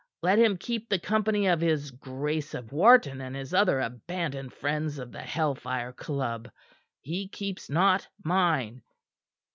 Let 0.23 0.39
him 0.39 0.57
keep 0.57 0.89
the 0.89 0.97
company 0.97 1.45
of 1.45 1.61
his 1.61 1.91
Grace 1.91 2.55
of 2.55 2.71
Wharton 2.71 3.21
and 3.21 3.35
his 3.35 3.53
other 3.53 3.79
abandoned 3.79 4.51
friends 4.51 4.97
of 4.97 5.11
the 5.11 5.21
Hell 5.21 5.53
Fire 5.53 5.93
Club; 5.93 6.49
he 7.01 7.27
keeps 7.27 7.69
not 7.69 8.07
mine. 8.23 8.81